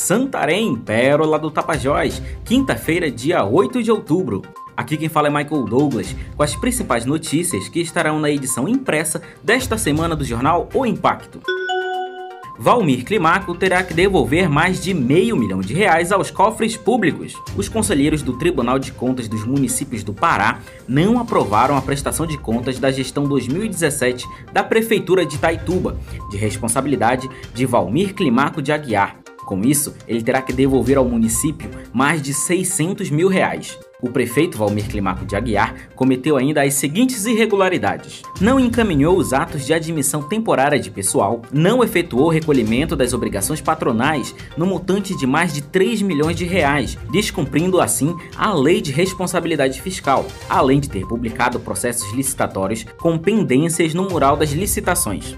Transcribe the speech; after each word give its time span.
Santarém, 0.00 0.74
Pérola 0.76 1.38
do 1.38 1.50
Tapajós, 1.50 2.22
quinta-feira, 2.42 3.10
dia 3.10 3.44
8 3.44 3.82
de 3.82 3.92
outubro. 3.92 4.40
Aqui 4.74 4.96
quem 4.96 5.10
fala 5.10 5.28
é 5.28 5.30
Michael 5.30 5.66
Douglas, 5.66 6.16
com 6.34 6.42
as 6.42 6.56
principais 6.56 7.04
notícias 7.04 7.68
que 7.68 7.80
estarão 7.80 8.18
na 8.18 8.30
edição 8.30 8.66
impressa 8.66 9.20
desta 9.44 9.76
semana 9.76 10.16
do 10.16 10.24
jornal 10.24 10.70
O 10.72 10.86
Impacto. 10.86 11.42
Valmir 12.58 13.04
Climaco 13.04 13.54
terá 13.54 13.82
que 13.82 13.92
devolver 13.92 14.48
mais 14.48 14.82
de 14.82 14.94
meio 14.94 15.36
milhão 15.36 15.60
de 15.60 15.74
reais 15.74 16.12
aos 16.12 16.30
cofres 16.30 16.78
públicos. 16.78 17.34
Os 17.54 17.68
conselheiros 17.68 18.22
do 18.22 18.38
Tribunal 18.38 18.78
de 18.78 18.92
Contas 18.92 19.28
dos 19.28 19.44
municípios 19.44 20.02
do 20.02 20.14
Pará 20.14 20.60
não 20.88 21.20
aprovaram 21.20 21.76
a 21.76 21.82
prestação 21.82 22.26
de 22.26 22.38
contas 22.38 22.78
da 22.78 22.90
gestão 22.90 23.24
2017 23.24 24.26
da 24.50 24.64
Prefeitura 24.64 25.26
de 25.26 25.36
Itaituba, 25.36 25.98
de 26.30 26.38
responsabilidade 26.38 27.28
de 27.52 27.66
Valmir 27.66 28.14
Climaco 28.14 28.62
de 28.62 28.72
Aguiar. 28.72 29.19
Com 29.44 29.62
isso, 29.62 29.94
ele 30.06 30.22
terá 30.22 30.42
que 30.42 30.52
devolver 30.52 30.96
ao 30.96 31.04
município 31.04 31.70
mais 31.92 32.22
de 32.22 32.32
600 32.32 33.10
mil 33.10 33.28
reais. 33.28 33.78
O 34.02 34.10
prefeito 34.10 34.56
Valmir 34.56 34.88
Climaco 34.88 35.26
de 35.26 35.36
Aguiar 35.36 35.74
cometeu 35.94 36.36
ainda 36.36 36.62
as 36.62 36.74
seguintes 36.74 37.26
irregularidades: 37.26 38.22
não 38.40 38.58
encaminhou 38.58 39.16
os 39.16 39.32
atos 39.32 39.66
de 39.66 39.74
admissão 39.74 40.22
temporária 40.22 40.78
de 40.78 40.90
pessoal, 40.90 41.42
não 41.52 41.84
efetuou 41.84 42.26
o 42.26 42.30
recolhimento 42.30 42.96
das 42.96 43.12
obrigações 43.12 43.60
patronais 43.60 44.34
no 44.56 44.66
montante 44.66 45.16
de 45.16 45.26
mais 45.26 45.52
de 45.52 45.62
3 45.62 46.00
milhões 46.02 46.36
de 46.36 46.44
reais, 46.44 46.96
descumprindo 47.12 47.80
assim 47.80 48.16
a 48.36 48.54
lei 48.54 48.80
de 48.80 48.90
responsabilidade 48.90 49.82
fiscal, 49.82 50.26
além 50.48 50.80
de 50.80 50.88
ter 50.88 51.06
publicado 51.06 51.60
processos 51.60 52.10
licitatórios 52.14 52.86
com 52.98 53.18
pendências 53.18 53.92
no 53.92 54.08
mural 54.08 54.36
das 54.36 54.50
licitações. 54.50 55.36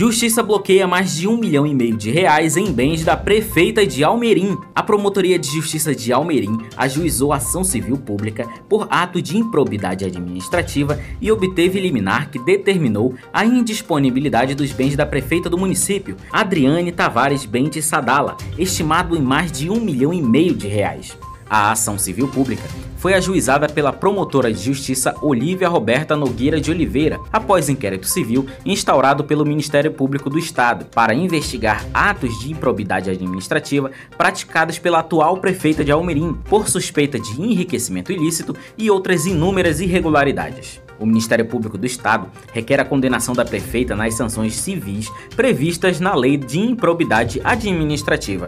Justiça 0.00 0.42
bloqueia 0.42 0.86
mais 0.86 1.14
de 1.14 1.28
um 1.28 1.36
milhão 1.36 1.66
e 1.66 1.74
meio 1.74 1.94
de 1.94 2.10
reais 2.10 2.56
em 2.56 2.72
bens 2.72 3.04
da 3.04 3.18
prefeita 3.18 3.86
de 3.86 4.02
Almerim. 4.02 4.56
A 4.74 4.82
Promotoria 4.82 5.38
de 5.38 5.46
Justiça 5.48 5.94
de 5.94 6.10
Almerim 6.10 6.56
ajuizou 6.74 7.34
ação 7.34 7.62
civil 7.62 7.98
pública 7.98 8.48
por 8.66 8.88
ato 8.90 9.20
de 9.20 9.36
improbidade 9.36 10.06
administrativa 10.06 10.98
e 11.20 11.30
obteve 11.30 11.78
liminar 11.78 12.30
que 12.30 12.42
determinou 12.42 13.14
a 13.30 13.44
indisponibilidade 13.44 14.54
dos 14.54 14.72
bens 14.72 14.96
da 14.96 15.04
prefeita 15.04 15.50
do 15.50 15.58
município, 15.58 16.16
Adriane 16.32 16.92
Tavares 16.92 17.44
Bentes 17.44 17.84
Sadala, 17.84 18.38
estimado 18.56 19.14
em 19.14 19.20
mais 19.20 19.52
de 19.52 19.68
um 19.68 19.82
milhão 19.82 20.14
e 20.14 20.22
meio 20.22 20.54
de 20.54 20.66
reais. 20.66 21.14
A 21.46 21.72
ação 21.72 21.98
civil 21.98 22.26
pública 22.26 22.64
foi 23.00 23.14
ajuizada 23.14 23.66
pela 23.66 23.92
promotora 23.92 24.52
de 24.52 24.62
justiça 24.62 25.14
Olívia 25.22 25.68
Roberta 25.68 26.14
Nogueira 26.14 26.60
de 26.60 26.70
Oliveira, 26.70 27.18
após 27.32 27.70
inquérito 27.70 28.06
civil 28.06 28.46
instaurado 28.64 29.24
pelo 29.24 29.44
Ministério 29.44 29.90
Público 29.90 30.28
do 30.28 30.38
Estado 30.38 30.84
para 30.84 31.14
investigar 31.14 31.84
atos 31.94 32.38
de 32.40 32.52
improbidade 32.52 33.08
administrativa 33.08 33.90
praticados 34.18 34.78
pela 34.78 34.98
atual 34.98 35.38
prefeita 35.38 35.82
de 35.82 35.90
Almerim 35.90 36.34
por 36.44 36.68
suspeita 36.68 37.18
de 37.18 37.40
enriquecimento 37.40 38.12
ilícito 38.12 38.54
e 38.76 38.90
outras 38.90 39.24
inúmeras 39.24 39.80
irregularidades. 39.80 40.80
O 40.98 41.06
Ministério 41.06 41.46
Público 41.46 41.78
do 41.78 41.86
Estado 41.86 42.28
requer 42.52 42.78
a 42.78 42.84
condenação 42.84 43.34
da 43.34 43.46
prefeita 43.46 43.96
nas 43.96 44.12
sanções 44.12 44.54
civis 44.56 45.10
previstas 45.34 45.98
na 45.98 46.14
Lei 46.14 46.36
de 46.36 46.58
Improbidade 46.58 47.40
Administrativa. 47.42 48.46